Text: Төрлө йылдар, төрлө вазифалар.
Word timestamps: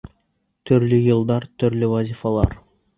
Төрлө 0.69 0.99
йылдар, 1.09 1.47
төрлө 1.59 1.95
вазифалар. 1.95 2.63